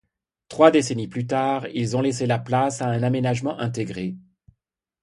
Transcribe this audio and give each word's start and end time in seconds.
Trois 0.47 0.71
décennies 0.71 1.07
plus 1.07 1.27
tard, 1.27 1.67
ils 1.75 1.95
ont 1.95 2.01
laissé 2.01 2.25
la 2.25 2.39
place 2.39 2.81
à 2.81 2.87
un 2.87 3.03
aménagement 3.03 3.59
intégré. 3.59 4.15